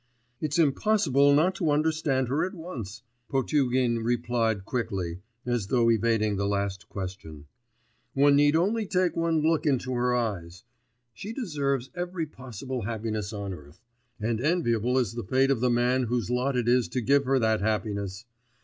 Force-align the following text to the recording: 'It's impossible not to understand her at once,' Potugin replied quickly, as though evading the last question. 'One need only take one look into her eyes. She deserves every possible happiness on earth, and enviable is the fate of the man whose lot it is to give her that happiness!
'It's 0.39 0.57
impossible 0.57 1.31
not 1.31 1.53
to 1.53 1.69
understand 1.69 2.27
her 2.27 2.43
at 2.43 2.55
once,' 2.55 3.03
Potugin 3.29 3.99
replied 4.01 4.65
quickly, 4.65 5.19
as 5.45 5.67
though 5.67 5.91
evading 5.91 6.37
the 6.37 6.47
last 6.47 6.89
question. 6.89 7.45
'One 8.15 8.35
need 8.35 8.55
only 8.55 8.87
take 8.87 9.15
one 9.15 9.43
look 9.43 9.67
into 9.67 9.93
her 9.93 10.15
eyes. 10.15 10.63
She 11.13 11.33
deserves 11.33 11.91
every 11.93 12.25
possible 12.25 12.81
happiness 12.81 13.31
on 13.31 13.53
earth, 13.53 13.83
and 14.19 14.41
enviable 14.41 14.97
is 14.97 15.13
the 15.13 15.23
fate 15.23 15.51
of 15.51 15.59
the 15.59 15.69
man 15.69 16.05
whose 16.05 16.31
lot 16.31 16.57
it 16.57 16.67
is 16.67 16.87
to 16.87 17.01
give 17.01 17.25
her 17.25 17.37
that 17.37 17.61
happiness! 17.61 18.25